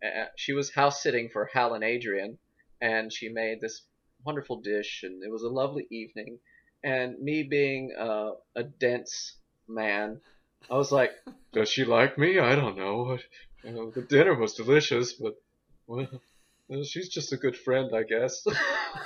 Uh, 0.05 0.27
she 0.37 0.53
was 0.53 0.71
house 0.71 1.03
sitting 1.03 1.29
for 1.33 1.51
Hal 1.53 1.75
and 1.75 1.83
Adrian, 1.83 2.39
and 2.81 3.13
she 3.13 3.29
made 3.29 3.61
this 3.61 3.83
wonderful 4.25 4.61
dish, 4.61 5.01
and 5.03 5.23
it 5.23 5.31
was 5.31 5.43
a 5.43 5.49
lovely 5.49 5.87
evening. 5.91 6.39
And 6.85 7.19
me 7.19 7.43
being 7.43 7.93
uh, 7.99 8.33
a 8.55 8.63
dense 8.63 9.37
man, 9.67 10.21
I 10.71 10.77
was 10.77 10.93
like, 10.93 11.13
"Does 11.53 11.69
she 11.69 11.85
like 11.85 12.19
me? 12.19 12.39
I 12.39 12.55
don't 12.55 12.77
know. 12.77 13.19
You 13.65 13.73
know, 13.73 13.91
the 13.91 14.03
dinner 14.03 14.35
was 14.35 14.55
delicious, 14.55 15.15
but 15.15 15.35
well, 15.89 16.07
she's 16.85 17.09
just 17.09 17.33
a 17.33 17.37
good 17.37 17.57
friend, 17.57 17.91
I 17.95 18.05
guess." 18.05 18.47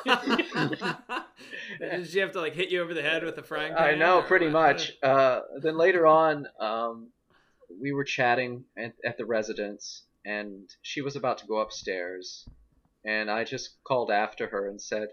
Did 1.78 2.08
she 2.08 2.18
have 2.18 2.32
to 2.32 2.40
like 2.40 2.54
hit 2.54 2.70
you 2.70 2.82
over 2.82 2.94
the 2.94 3.02
head 3.02 3.24
with 3.24 3.38
a 3.38 3.42
frying 3.42 3.74
pan? 3.74 3.82
I 3.82 3.94
know, 3.94 4.22
pretty 4.22 4.46
what? 4.46 4.52
much. 4.52 4.92
Uh, 5.02 5.40
then 5.60 5.76
later 5.76 6.06
on, 6.06 6.46
um, 6.60 7.08
we 7.80 7.92
were 7.92 8.04
chatting 8.04 8.64
at, 8.76 8.94
at 9.04 9.16
the 9.16 9.24
residence, 9.24 10.04
and 10.24 10.68
she 10.82 11.00
was 11.00 11.16
about 11.16 11.38
to 11.38 11.46
go 11.46 11.58
upstairs, 11.58 12.48
and 13.04 13.30
I 13.30 13.44
just 13.44 13.82
called 13.84 14.10
after 14.10 14.48
her 14.48 14.68
and 14.68 14.80
said, 14.80 15.08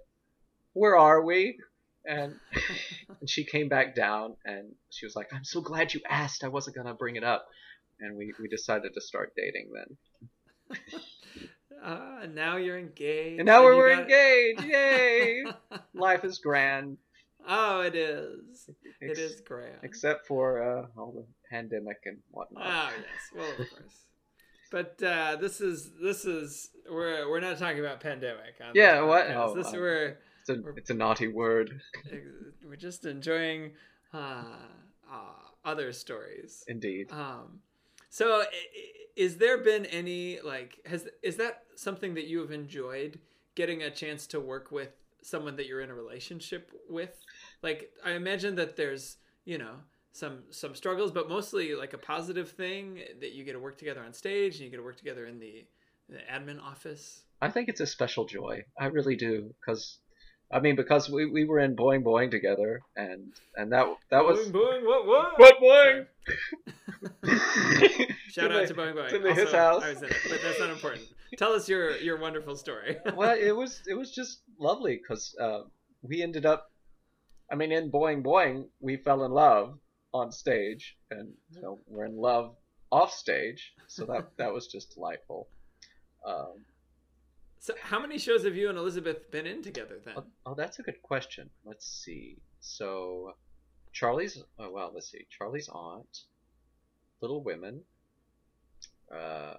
"Where 0.73 0.97
are 0.97 1.23
we?" 1.23 1.59
and 2.05 2.35
and 3.19 3.29
she 3.29 3.43
came 3.43 3.69
back 3.69 3.95
down 3.95 4.35
and 4.45 4.73
she 4.89 5.05
was 5.05 5.15
like, 5.15 5.33
"I'm 5.33 5.43
so 5.43 5.61
glad 5.61 5.93
you 5.93 6.01
asked. 6.09 6.43
I 6.43 6.47
wasn't 6.47 6.75
gonna 6.75 6.93
bring 6.93 7.15
it 7.15 7.23
up." 7.23 7.47
And 7.99 8.17
we 8.17 8.33
we 8.39 8.47
decided 8.47 8.93
to 8.93 9.01
start 9.01 9.33
dating 9.35 9.71
then. 9.73 10.77
Uh, 11.83 12.27
now 12.33 12.57
you're 12.57 12.77
engaged. 12.77 13.39
And 13.39 13.45
now 13.47 13.67
and 13.67 13.77
we're 13.77 13.91
engaged. 13.91 14.63
Yay! 14.65 15.43
Life 15.93 16.23
is 16.25 16.39
grand. 16.39 16.97
Oh, 17.47 17.81
it 17.81 17.95
is. 17.95 18.69
Ex- 19.01 19.17
it 19.17 19.21
is 19.21 19.41
grand. 19.41 19.79
Except 19.83 20.27
for 20.27 20.61
uh, 20.61 20.87
all 20.97 21.11
the 21.11 21.25
pandemic 21.49 21.97
and 22.05 22.17
whatnot. 22.31 22.65
Oh 22.65 22.89
yes, 22.97 23.05
well 23.35 23.51
of 23.51 23.57
course. 23.57 24.05
But 24.71 25.01
uh, 25.01 25.37
this 25.37 25.61
is 25.61 25.91
this 26.01 26.25
is 26.25 26.69
we're 26.91 27.29
we're 27.29 27.39
not 27.39 27.57
talking 27.57 27.79
about 27.79 28.01
pandemic. 28.01 28.55
yeah, 28.73 29.01
what? 29.01 29.31
Oh, 29.31 29.55
this 29.55 29.67
uh, 29.67 29.71
we're 29.73 30.17
it's 30.49 30.49
a, 30.49 30.69
it's 30.75 30.89
a 30.89 30.93
naughty 30.93 31.27
word. 31.27 31.81
We're 32.67 32.75
just 32.75 33.05
enjoying 33.05 33.71
uh, 34.13 34.43
uh, 35.11 35.15
other 35.65 35.91
stories. 35.91 36.63
Indeed. 36.67 37.11
Um, 37.11 37.61
so, 38.09 38.43
is 39.19 39.35
there 39.35 39.57
been 39.57 39.85
any 39.87 40.39
like 40.39 40.79
has 40.85 41.05
is 41.21 41.35
that 41.35 41.63
something 41.75 42.13
that 42.13 42.27
you 42.27 42.39
have 42.39 42.51
enjoyed 42.51 43.19
getting 43.53 43.83
a 43.83 43.91
chance 43.91 44.25
to 44.27 44.39
work 44.39 44.71
with 44.71 44.93
someone 45.21 45.57
that 45.57 45.67
you're 45.67 45.81
in 45.81 45.89
a 45.89 45.93
relationship 45.93 46.71
with? 46.89 47.19
Like, 47.61 47.91
I 48.03 48.11
imagine 48.11 48.55
that 48.55 48.77
there's 48.77 49.17
you 49.43 49.57
know 49.57 49.75
some 50.13 50.43
some 50.51 50.73
struggles, 50.73 51.11
but 51.11 51.27
mostly 51.27 51.75
like 51.75 51.91
a 51.91 51.97
positive 51.97 52.49
thing 52.49 53.01
that 53.19 53.33
you 53.33 53.43
get 53.43 53.53
to 53.53 53.59
work 53.59 53.77
together 53.77 54.01
on 54.01 54.13
stage 54.13 54.55
and 54.55 54.63
you 54.63 54.69
get 54.69 54.77
to 54.77 54.83
work 54.83 54.97
together 54.97 55.25
in 55.25 55.37
the, 55.37 55.65
the 56.07 56.19
admin 56.31 56.61
office. 56.63 57.23
I 57.41 57.49
think 57.49 57.67
it's 57.67 57.81
a 57.81 57.87
special 57.87 58.25
joy. 58.25 58.63
I 58.79 58.85
really 58.85 59.17
do 59.17 59.53
because 59.59 59.99
I 60.51 60.59
mean, 60.59 60.75
because 60.75 61.09
we, 61.09 61.25
we 61.27 61.45
were 61.45 61.59
in 61.59 61.75
Boing 61.75 62.03
Boing 62.03 62.31
together, 62.31 62.81
and 62.95 63.33
and 63.55 63.71
that 63.71 63.85
that 64.09 64.25
was 64.25 64.49
Boing 64.49 64.81
Boing 64.81 64.85
what 64.85 65.05
what 65.05 65.39
what 65.39 65.59
Boing. 65.61 66.07
Shout 68.29 68.51
out 68.51 68.67
to 68.67 68.73
Boing 68.73 68.95
Boing. 68.95 69.09
To 69.09 69.17
also, 69.17 69.33
his 69.33 69.51
house. 69.51 69.83
I 69.83 69.89
was 69.89 70.01
in 70.01 70.09
it, 70.09 70.17
but 70.27 70.39
that's 70.41 70.59
not 70.59 70.71
important. 70.71 71.07
Tell 71.37 71.53
us 71.53 71.69
your 71.69 71.95
your 71.97 72.19
wonderful 72.19 72.55
story. 72.55 72.97
well, 73.15 73.37
it 73.37 73.51
was 73.51 73.83
it 73.87 73.93
was 73.93 74.11
just 74.11 74.41
lovely 74.59 74.97
because 74.97 75.35
uh, 75.39 75.61
we 76.01 76.23
ended 76.23 76.45
up. 76.47 76.71
I 77.51 77.55
mean, 77.55 77.71
in 77.71 77.91
Boing 77.91 78.23
Boing, 78.23 78.65
we 78.79 78.97
fell 78.97 79.25
in 79.25 79.31
love 79.31 79.77
on 80.13 80.31
stage, 80.31 80.97
and 81.11 81.29
you 81.51 81.61
know, 81.61 81.79
we're 81.87 82.05
in 82.05 82.17
love 82.17 82.55
off 82.91 83.13
stage. 83.13 83.73
So 83.87 84.05
that 84.05 84.31
that 84.37 84.51
was 84.51 84.65
just 84.65 84.95
delightful. 84.95 85.47
Um, 86.25 86.65
so, 87.59 87.73
how 87.81 87.99
many 87.99 88.17
shows 88.17 88.45
have 88.45 88.55
you 88.55 88.69
and 88.69 88.77
Elizabeth 88.77 89.29
been 89.31 89.45
in 89.45 89.61
together 89.61 89.99
then? 90.03 90.15
Oh, 90.17 90.23
oh 90.45 90.53
that's 90.53 90.79
a 90.79 90.81
good 90.81 91.01
question. 91.01 91.49
Let's 91.65 91.85
see. 91.85 92.37
So, 92.61 93.35
Charlie's. 93.91 94.41
Oh 94.57 94.71
well, 94.71 94.91
let's 94.93 95.11
see. 95.11 95.25
Charlie's 95.29 95.69
aunt, 95.69 96.23
Little 97.21 97.43
Women. 97.43 97.81
Uh, 99.13 99.55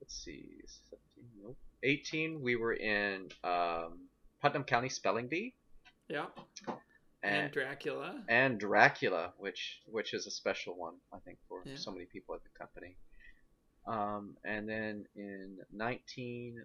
let's 0.00 0.24
see. 0.24 0.46
17, 0.88 1.00
nope. 1.42 1.56
18. 1.82 2.40
We 2.40 2.56
were 2.56 2.74
in 2.74 3.28
um, 3.44 4.08
Putnam 4.40 4.64
County 4.64 4.88
Spelling 4.88 5.28
Bee. 5.28 5.52
Yeah. 6.08 6.26
And, 7.22 7.44
and, 7.44 7.52
Dracula. 7.52 8.22
And 8.28 8.58
Dracula, 8.58 9.32
which 9.36 9.80
which 9.86 10.14
is 10.14 10.26
a 10.26 10.30
special 10.30 10.76
one, 10.76 10.94
I 11.12 11.18
think, 11.18 11.38
for 11.46 11.60
yeah. 11.66 11.74
so 11.76 11.90
many 11.90 12.06
people 12.06 12.34
at 12.34 12.42
the 12.42 12.50
company. 12.58 12.96
Um, 13.86 14.36
and 14.44 14.68
then 14.68 15.06
in 15.16 15.58
19, 15.72 16.62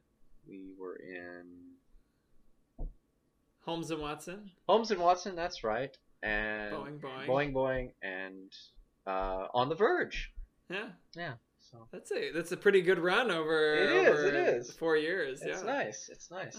we 0.48 0.72
were 0.80 0.96
in 0.96 2.88
Holmes 3.66 3.92
and 3.92 4.02
Watson. 4.02 4.52
Holmes 4.68 4.92
and 4.92 5.02
Watson, 5.02 5.36
that's 5.36 5.64
right. 5.64 5.96
And 6.24 6.74
Boing 6.74 7.00
Boing. 7.00 7.28
Boing 7.28 7.54
Boing 7.54 7.92
and 8.02 8.52
uh, 9.06 9.48
On 9.54 9.70
the 9.70 9.76
Verge. 9.76 10.32
Yeah. 10.70 10.90
Yeah. 11.16 11.34
So 11.72 11.88
that's 11.92 12.12
a 12.12 12.32
that's 12.32 12.52
a 12.54 12.58
pretty 12.58 12.82
good 12.82 12.98
run 12.98 13.30
over. 13.30 13.76
It 13.76 14.08
over 14.08 14.24
is. 14.24 14.24
It 14.24 14.36
is. 14.36 14.72
Four 14.72 14.96
years. 14.96 15.42
It's 15.42 15.62
yeah. 15.62 15.68
nice. 15.68 16.10
It's 16.10 16.32
nice. 16.32 16.58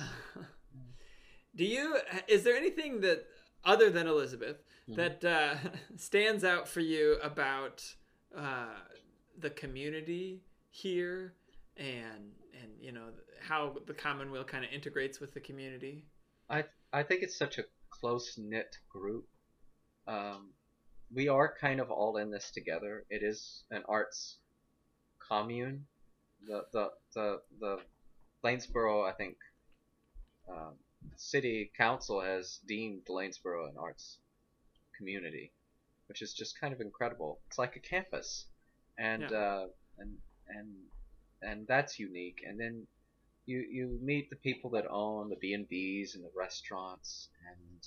Do 1.56 1.64
you? 1.64 1.96
Is 2.28 2.42
there 2.42 2.56
anything 2.56 3.00
that 3.00 3.24
other 3.64 3.90
than 3.90 4.06
Elizabeth 4.06 4.62
mm-hmm. 4.88 4.96
that 4.96 5.24
uh, 5.24 5.54
stands 5.96 6.44
out 6.44 6.68
for 6.68 6.80
you 6.80 7.16
about 7.22 7.82
uh, 8.36 8.74
the 9.38 9.50
community 9.50 10.42
here 10.82 11.34
and 11.76 12.32
and 12.60 12.70
you 12.80 12.92
know 12.92 13.08
how 13.40 13.74
the 13.86 13.94
commonweal 13.94 14.44
kind 14.44 14.64
of 14.64 14.70
integrates 14.72 15.20
with 15.20 15.34
the 15.34 15.40
community? 15.40 16.04
I 16.48 16.64
i 16.92 17.02
think 17.02 17.22
it's 17.22 17.38
such 17.38 17.58
a 17.58 17.64
close 17.90 18.38
knit 18.38 18.76
group. 18.88 19.26
Um, 20.06 20.50
we 21.14 21.28
are 21.28 21.54
kind 21.60 21.80
of 21.80 21.90
all 21.90 22.16
in 22.16 22.30
this 22.30 22.50
together. 22.50 23.04
It 23.10 23.22
is 23.22 23.64
an 23.70 23.82
arts 23.88 24.36
commune. 25.28 25.84
The 26.46 26.62
the 26.72 26.90
the, 27.14 27.40
the 27.60 27.78
lanesboro 28.44 29.04
i 29.08 29.12
think 29.12 29.36
um, 30.48 30.74
city 31.16 31.72
council 31.76 32.20
has 32.20 32.60
deemed 32.66 33.04
lanesboro 33.08 33.68
an 33.68 33.74
arts 33.76 34.18
community 34.96 35.50
which 36.08 36.22
is 36.22 36.32
just 36.32 36.58
kind 36.58 36.72
of 36.72 36.80
incredible. 36.80 37.38
It's 37.46 37.58
like 37.58 37.76
a 37.76 37.80
campus. 37.80 38.46
And 38.98 39.22
yeah. 39.30 39.36
uh, 39.36 39.66
and 39.98 40.16
and 40.48 40.68
and 41.42 41.66
that's 41.66 41.98
unique. 41.98 42.42
And 42.46 42.58
then 42.58 42.86
you 43.46 43.64
you 43.70 43.98
meet 44.02 44.30
the 44.30 44.36
people 44.36 44.70
that 44.70 44.86
own 44.90 45.30
the 45.30 45.36
B 45.36 45.54
and 45.54 45.68
B's 45.68 46.14
and 46.14 46.24
the 46.24 46.30
restaurants, 46.36 47.28
and 47.50 47.86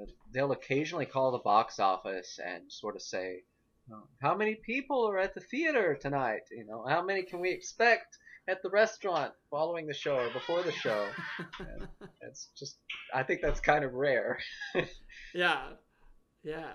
uh, 0.00 0.10
they'll 0.32 0.52
occasionally 0.52 1.06
call 1.06 1.32
the 1.32 1.38
box 1.38 1.78
office 1.78 2.38
and 2.44 2.70
sort 2.70 2.96
of 2.96 3.02
say, 3.02 3.42
"How 4.20 4.36
many 4.36 4.54
people 4.54 5.08
are 5.08 5.18
at 5.18 5.34
the 5.34 5.40
theater 5.40 5.96
tonight? 6.00 6.42
You 6.50 6.66
know, 6.66 6.84
how 6.86 7.02
many 7.02 7.22
can 7.22 7.40
we 7.40 7.50
expect?" 7.50 8.18
At 8.48 8.60
the 8.60 8.70
restaurant 8.70 9.32
following 9.52 9.86
the 9.86 9.94
show 9.94 10.16
or 10.16 10.28
before 10.30 10.64
the 10.64 10.72
show, 10.72 11.06
it's 12.22 12.48
just 12.58 12.76
I 13.14 13.22
think 13.22 13.40
that's 13.40 13.60
kind 13.60 13.84
of 13.84 13.94
rare. 13.94 14.40
yeah, 15.32 15.68
yeah. 16.42 16.72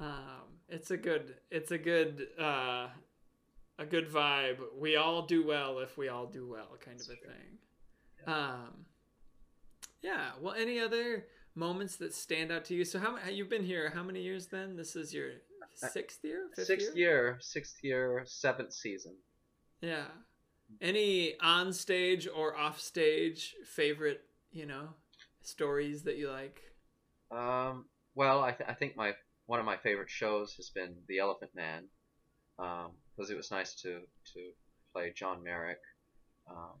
Um, 0.00 0.58
it's 0.68 0.90
a 0.90 0.96
good 0.96 1.36
it's 1.50 1.70
a 1.70 1.78
good 1.78 2.26
uh, 2.38 2.88
a 3.78 3.84
good 3.86 4.08
vibe. 4.08 4.58
We 4.78 4.96
all 4.96 5.22
do 5.22 5.46
well 5.46 5.78
if 5.78 5.96
we 5.96 6.08
all 6.08 6.26
do 6.26 6.48
well, 6.48 6.76
kind 6.84 6.98
That's 6.98 7.08
of 7.08 7.14
a 7.14 7.18
true. 7.18 7.28
thing. 7.28 7.58
Yeah. 8.26 8.34
Um, 8.34 8.84
yeah. 10.02 10.30
Well, 10.40 10.54
any 10.54 10.80
other 10.80 11.26
moments 11.54 11.96
that 11.96 12.14
stand 12.14 12.50
out 12.52 12.64
to 12.66 12.74
you? 12.74 12.84
So 12.84 12.98
how 12.98 13.16
you've 13.30 13.48
been 13.50 13.64
here? 13.64 13.90
How 13.94 14.02
many 14.02 14.22
years 14.22 14.46
then? 14.46 14.76
This 14.76 14.96
is 14.96 15.12
your 15.14 15.30
sixth 15.74 16.20
year, 16.24 16.48
Sixth 16.54 16.96
year? 16.96 17.08
year, 17.10 17.38
sixth 17.40 17.76
year, 17.82 18.22
seventh 18.26 18.72
season. 18.72 19.14
Yeah. 19.80 20.04
Any 20.80 21.38
on 21.40 21.72
stage 21.72 22.28
or 22.34 22.56
off 22.56 22.80
stage 22.80 23.54
favorite, 23.64 24.20
you 24.52 24.66
know, 24.66 24.88
stories 25.40 26.02
that 26.02 26.16
you 26.18 26.30
like? 26.30 26.60
Um, 27.30 27.86
well, 28.14 28.42
I, 28.42 28.52
th- 28.52 28.68
I 28.68 28.74
think 28.74 28.96
my 28.96 29.12
one 29.46 29.60
of 29.60 29.64
my 29.66 29.76
favorite 29.78 30.10
shows 30.10 30.54
has 30.56 30.68
been 30.68 30.94
The 31.08 31.20
Elephant 31.20 31.52
Man, 31.54 31.84
because 33.18 33.30
it 33.30 33.36
was 33.36 33.50
nice 33.50 33.74
to 33.74 34.00
to 34.34 34.40
play 34.92 35.12
John 35.16 35.42
Merrick. 35.42 35.80
Um, 36.48 36.78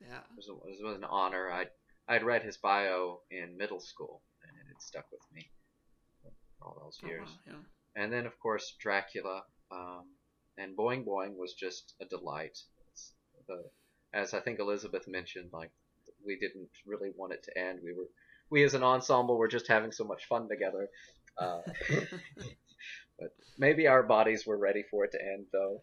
Yeah. 0.00 0.18
it, 0.18 0.36
was 0.36 0.48
a, 0.48 0.52
it 0.70 0.84
was 0.84 0.96
an 0.96 1.04
honor. 1.04 1.50
I 1.50 1.66
I'd 2.08 2.22
read 2.22 2.42
his 2.42 2.56
bio 2.56 3.20
in 3.30 3.56
middle 3.56 3.80
school, 3.80 4.22
and 4.42 4.52
it 4.70 4.80
stuck 4.80 5.06
with 5.10 5.22
me 5.34 5.50
for 6.22 6.30
all 6.68 6.80
those 6.84 6.98
Oh, 7.02 7.08
years. 7.08 7.28
wow, 7.28 7.52
yeah. 7.54 8.02
And 8.02 8.12
then, 8.12 8.26
of 8.26 8.38
course, 8.38 8.74
Dracula. 8.80 9.42
Um, 9.72 10.04
and 10.58 10.76
Boing 10.76 11.04
Boing 11.04 11.36
was 11.36 11.54
just 11.54 11.94
a 12.00 12.04
delight. 12.04 12.56
It's 12.92 13.12
the, 13.48 13.64
as 14.14 14.34
I 14.34 14.40
think 14.40 14.60
Elizabeth 14.60 15.08
mentioned, 15.08 15.50
like 15.52 15.70
we 16.24 16.38
didn't 16.38 16.70
really 16.86 17.10
want 17.16 17.32
it 17.32 17.42
to 17.44 17.58
end. 17.58 17.80
We 17.82 17.92
were, 17.92 18.08
we 18.50 18.62
as 18.64 18.74
an 18.74 18.84
ensemble 18.84 19.36
were 19.36 19.48
just 19.48 19.66
having 19.68 19.92
so 19.92 20.04
much 20.04 20.26
fun 20.26 20.48
together. 20.48 20.88
Uh, 21.36 21.60
but 23.18 23.34
maybe 23.58 23.86
our 23.86 24.02
bodies 24.02 24.46
were 24.46 24.58
ready 24.58 24.82
for 24.90 25.04
it 25.04 25.12
to 25.12 25.18
end, 25.22 25.46
though. 25.52 25.82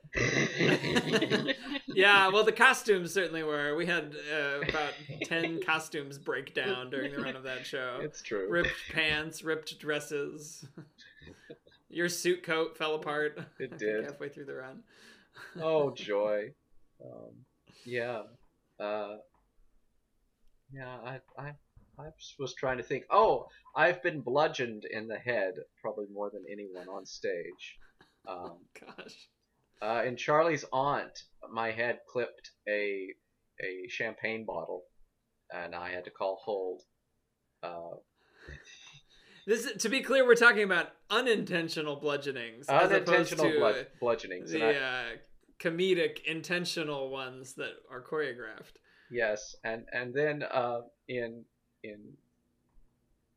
yeah, 1.87 2.27
well, 2.29 2.43
the 2.43 2.51
costumes 2.51 3.11
certainly 3.13 3.43
were. 3.43 3.75
We 3.75 3.85
had 3.85 4.15
uh, 4.31 4.61
about 4.69 4.93
10 5.23 5.61
costumes 5.61 6.17
break 6.17 6.53
down 6.53 6.89
during 6.89 7.11
the 7.11 7.21
run 7.21 7.35
of 7.35 7.43
that 7.43 7.65
show. 7.65 7.99
it's 8.01 8.21
true. 8.21 8.49
Ripped 8.49 8.69
pants, 8.91 9.43
ripped 9.43 9.79
dresses. 9.79 10.65
Your 11.89 12.09
suit 12.09 12.43
coat 12.43 12.77
fell 12.77 12.95
apart. 12.95 13.39
It 13.59 13.77
did. 13.77 14.05
halfway 14.05 14.29
through 14.29 14.45
the 14.45 14.55
run. 14.55 14.83
oh 15.61 15.91
joy 15.95 16.51
um, 17.03 17.31
yeah 17.85 18.21
uh, 18.79 19.15
yeah 20.71 20.97
I, 21.05 21.19
I 21.37 21.51
I 21.99 22.05
was 22.39 22.55
trying 22.55 22.77
to 22.77 22.83
think 22.83 23.05
oh 23.11 23.47
I've 23.75 24.01
been 24.01 24.21
bludgeoned 24.21 24.85
in 24.89 25.07
the 25.07 25.17
head 25.17 25.53
probably 25.81 26.07
more 26.11 26.29
than 26.31 26.43
anyone 26.51 26.87
on 26.87 27.05
stage 27.05 27.77
um, 28.27 28.57
Gosh. 28.79 29.27
uh, 29.81 30.03
in 30.05 30.17
Charlie's 30.17 30.65
aunt 30.71 31.17
my 31.51 31.71
head 31.71 31.99
clipped 32.09 32.51
a 32.67 33.07
a 33.61 33.87
champagne 33.89 34.45
bottle 34.45 34.83
and 35.53 35.75
I 35.75 35.91
had 35.91 36.05
to 36.05 36.11
call 36.11 36.39
hold 36.43 36.81
uh, 37.61 37.97
This 39.45 39.69
to 39.79 39.89
be 39.89 40.01
clear, 40.01 40.25
we're 40.25 40.35
talking 40.35 40.63
about 40.63 40.89
unintentional 41.09 41.97
bludgeonings, 41.97 42.69
as 42.69 42.91
opposed 42.91 43.37
to 43.37 43.85
bludgeonings 44.01 44.51
the 44.51 44.63
I, 44.63 44.75
uh, 44.75 45.03
comedic 45.59 46.23
intentional 46.25 47.09
ones 47.09 47.53
that 47.55 47.71
are 47.91 48.01
choreographed. 48.01 48.77
Yes, 49.11 49.55
and 49.65 49.83
and 49.91 50.13
then 50.13 50.43
uh, 50.43 50.81
in 51.09 51.43
in 51.83 52.17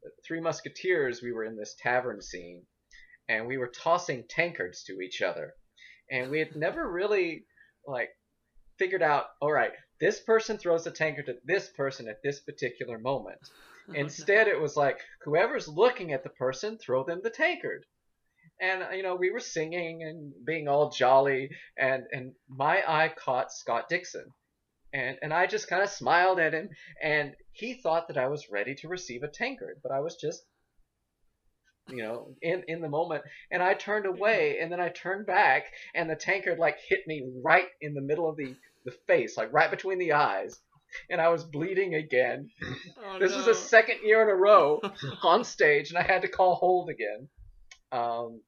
uh, 0.05 0.11
Three 0.25 0.41
Musketeers, 0.41 1.23
we 1.23 1.33
were 1.33 1.45
in 1.45 1.57
this 1.57 1.75
tavern 1.75 2.23
scene, 2.23 2.63
and 3.29 3.47
we 3.47 3.59
were 3.59 3.69
tossing 3.69 4.25
tankards 4.29 4.85
to 4.85 5.01
each 5.01 5.23
other, 5.23 5.55
and 6.11 6.31
we 6.31 6.39
had 6.39 6.57
never 6.57 6.91
really 6.91 7.45
like 7.87 8.11
figured 8.79 9.03
out. 9.03 9.27
All 9.41 9.53
right, 9.53 9.73
this 10.01 10.21
person 10.21 10.59
throws 10.59 10.87
a 10.87 10.91
tankard 10.91 11.29
at 11.29 11.47
this 11.47 11.69
person 11.69 12.09
at 12.09 12.23
this 12.23 12.41
particular 12.41 12.99
moment. 12.99 13.41
Instead, 13.95 14.49
it 14.49 14.61
was 14.61 14.77
like 14.77 15.01
whoever's 15.23 15.69
looking 15.69 16.13
at 16.13 16.23
the 16.25 16.31
person, 16.31 16.77
throw 16.79 17.05
them 17.05 17.21
the 17.23 17.31
tankard. 17.31 17.85
And 18.61 18.83
uh, 18.83 18.91
you 18.91 19.03
know, 19.03 19.17
we 19.17 19.31
were 19.31 19.41
singing 19.41 20.03
and 20.03 20.33
being 20.45 20.69
all 20.69 20.91
jolly, 20.91 21.51
and 21.77 22.05
and 22.13 22.33
my 22.49 22.83
eye 22.87 23.13
caught 23.17 23.53
Scott 23.53 23.89
Dixon, 23.89 24.33
and 24.93 25.17
and 25.23 25.33
I 25.35 25.47
just 25.47 25.69
kind 25.69 25.83
of 25.83 25.91
smiled 25.91 26.39
at 26.39 26.53
him, 26.55 26.69
and 27.03 27.33
he 27.53 27.75
thought 27.75 28.09
that 28.09 28.19
I 28.19 28.29
was 28.29 28.47
ready 28.51 28.75
to 28.77 28.89
receive 28.89 29.23
a 29.23 29.29
tankard, 29.29 29.81
but 29.83 29.93
I 29.93 30.01
was 30.01 30.17
just, 30.17 30.43
you 31.89 32.03
know, 32.03 32.35
in 32.43 32.65
in 32.69 32.81
the 32.81 32.89
moment, 32.89 33.23
and 33.51 33.63
I 33.63 33.75
turned 33.75 34.07
away, 34.07 34.59
and 34.61 34.71
then 34.73 34.81
I 34.81 34.89
turned 34.89 35.27
back, 35.27 35.65
and 35.95 36.11
the 36.11 36.17
tankard 36.17 36.59
like 36.59 36.79
hit 36.89 37.01
me 37.07 37.25
right 37.45 37.69
in 37.81 37.95
the 37.95 38.01
middle 38.01 38.29
of 38.29 38.37
the 38.37 38.55
the 38.85 38.93
face, 39.07 39.37
like 39.37 39.53
right 39.53 39.71
between 39.71 39.99
the 39.99 40.13
eyes, 40.13 40.59
and 41.11 41.21
I 41.21 41.29
was 41.29 41.45
bleeding 41.45 41.95
again. 41.95 42.49
Oh, 43.05 43.19
This 43.19 43.33
no. 43.33 43.39
was 43.39 43.47
the 43.47 43.55
second 43.55 43.99
year 44.05 44.23
in 44.23 44.29
a 44.29 44.35
row 44.35 44.81
on 45.23 45.45
stage, 45.45 45.91
and 45.91 45.99
I 45.99 46.03
had 46.03 46.23
to 46.23 46.29
call 46.29 46.55
hold 46.57 46.91
again. 46.91 47.29
Um, 47.93 48.43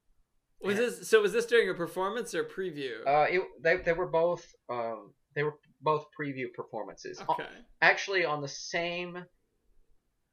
Was 0.61 0.77
this 0.77 1.09
so? 1.09 1.23
Was 1.23 1.33
this 1.33 1.47
during 1.47 1.71
a 1.71 1.75
performance 1.75 2.35
or 2.35 2.43
preview? 2.45 3.07
uh, 3.07 3.27
it, 3.31 3.43
they 3.63 3.77
they 3.77 3.93
were 3.93 4.09
both 4.09 4.45
um, 4.69 5.13
they 5.35 5.45
were 5.45 5.55
both 5.81 6.07
preview 6.19 6.53
performances. 6.55 7.21
okay. 7.29 7.45
Actually, 7.81 8.25
on 8.25 8.41
the 8.43 8.49
same 8.49 9.25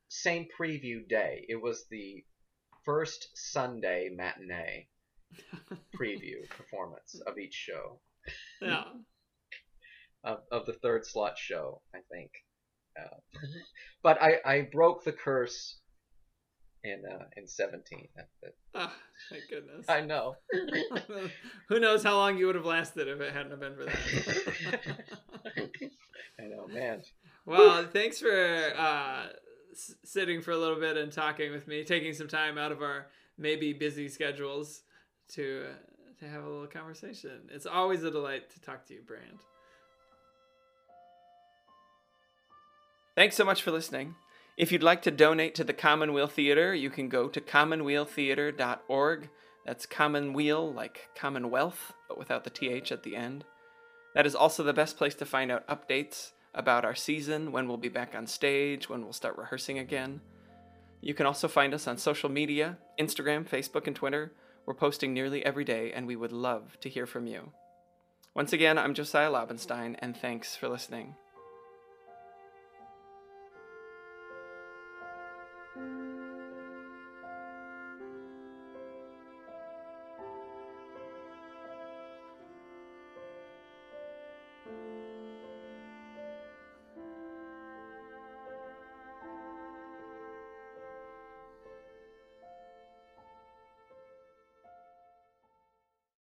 same 0.10 0.48
preview 0.60 1.08
day, 1.08 1.46
it 1.50 1.62
was 1.62 1.86
the 1.90 2.24
first 2.84 3.30
Sunday 3.36 4.10
matinee 4.14 4.88
preview 6.00 6.48
performance 6.50 7.20
of 7.26 7.38
each 7.38 7.54
show 7.54 8.00
Yeah. 8.62 8.84
of, 10.24 10.40
of 10.52 10.66
the 10.66 10.74
third 10.74 11.06
slot 11.06 11.38
show, 11.38 11.82
I 11.94 12.00
think. 12.12 12.32
Uh, 13.00 13.18
but 14.04 14.22
I, 14.22 14.40
I 14.46 14.62
broke 14.72 15.04
the 15.04 15.12
curse 15.12 15.80
in 16.86 17.04
uh, 17.12 17.26
in 17.38 17.48
seventeen. 17.48 18.08
That- 18.16 18.30
that- 18.44 18.54
Ah, 18.78 18.94
goodness. 19.50 19.86
I 19.90 20.02
know. 20.02 20.36
Who 21.70 21.80
knows 21.80 22.04
how 22.04 22.16
long 22.18 22.38
you 22.38 22.46
would 22.48 22.56
have 22.56 22.66
lasted 22.66 23.08
if 23.08 23.22
it 23.22 23.34
hadn't 23.34 23.52
have 23.52 23.60
been 23.62 23.76
for 23.76 23.86
that. 23.86 24.80
I 26.40 26.44
know, 26.44 26.68
man. 26.68 27.02
well, 27.46 27.86
thanks 27.86 28.20
for 28.20 28.74
uh, 28.78 29.28
s- 29.72 29.96
sitting 30.04 30.42
for 30.42 30.52
a 30.52 30.58
little 30.58 30.80
bit 30.80 30.98
and 30.98 31.12
talking 31.12 31.52
with 31.54 31.68
me, 31.68 31.84
taking 31.86 32.14
some 32.14 32.28
time 32.28 32.58
out 32.58 32.72
of 32.74 32.82
our 32.82 33.08
maybe 33.38 33.72
busy 33.72 34.10
schedules 34.10 34.84
to 35.30 35.68
uh, 35.70 36.20
to 36.20 36.28
have 36.30 36.44
a 36.44 36.50
little 36.50 36.68
conversation. 36.68 37.48
It's 37.50 37.66
always 37.66 38.04
a 38.04 38.12
delight 38.12 38.50
to 38.52 38.62
talk 38.62 38.86
to 38.88 38.94
you, 38.94 39.02
Brandt. 39.08 39.42
Thanks 43.16 43.36
so 43.38 43.46
much 43.46 43.62
for 43.62 43.72
listening. 43.72 44.16
If 44.58 44.72
you'd 44.72 44.84
like 44.84 45.02
to 45.02 45.12
donate 45.12 45.54
to 45.56 45.66
the 45.66 45.74
Commonweal 45.74 46.28
Theater, 46.28 46.74
you 46.74 46.90
can 46.90 47.10
go 47.10 47.28
to 47.28 47.42
commonwealtheater.org. 47.42 49.30
That's 49.66 49.86
Commonweal, 49.86 50.74
like 50.74 51.10
Commonwealth, 51.14 51.92
but 52.08 52.18
without 52.18 52.46
the 52.46 52.50
TH 52.50 52.92
at 52.94 53.04
the 53.04 53.18
end. 53.18 53.44
That 54.14 54.26
is 54.26 54.34
also 54.34 54.64
the 54.64 54.72
best 54.72 54.96
place 54.96 55.16
to 55.16 55.26
find 55.26 55.52
out 55.52 55.68
updates 55.68 56.32
about 56.54 56.86
our 56.86 56.96
season, 56.96 57.52
when 57.52 57.68
we'll 57.68 57.76
be 57.76 57.90
back 57.90 58.16
on 58.16 58.28
stage, 58.28 58.88
when 58.88 59.04
we'll 59.04 59.12
start 59.12 59.38
rehearsing 59.38 59.78
again. 59.78 60.22
You 61.02 61.14
can 61.14 61.26
also 61.26 61.50
find 61.50 61.74
us 61.74 61.86
on 61.86 61.98
social 61.98 62.30
media 62.30 62.78
Instagram, 62.98 63.46
Facebook, 63.46 63.88
and 63.88 63.96
Twitter. 63.96 64.32
We're 64.66 64.74
posting 64.74 65.14
nearly 65.14 65.46
every 65.46 65.66
day, 65.66 65.92
and 65.92 66.08
we 66.08 66.16
would 66.16 66.32
love 66.32 66.80
to 66.80 66.88
hear 66.88 67.06
from 67.06 67.28
you. 67.28 67.52
Once 68.34 68.54
again, 68.54 68.78
I'm 68.78 68.94
Josiah 68.94 69.30
Lobenstein, 69.30 69.98
and 70.00 70.16
thanks 70.16 70.56
for 70.56 70.70
listening. 70.70 71.16